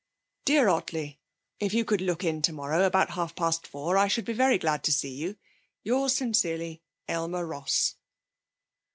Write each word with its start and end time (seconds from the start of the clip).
'"DEAR 0.45 0.67
OTTLEY, 0.67 1.19
If 1.59 1.75
you 1.75 1.85
could 1.85 2.01
look 2.01 2.23
in 2.23 2.41
tomorrow 2.41 2.87
about 2.87 3.11
half 3.11 3.35
past 3.35 3.67
four, 3.67 3.99
I 3.99 4.07
should 4.07 4.25
be 4.25 4.33
very 4.33 4.57
glad 4.57 4.83
to 4.85 4.91
see 4.91 5.13
you. 5.13 5.37
Yours 5.83 6.15
sincerely, 6.15 6.81
AYLMER 7.07 7.45
ROSS." 7.45 7.97